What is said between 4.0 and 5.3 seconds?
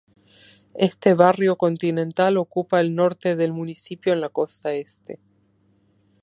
en la costa este.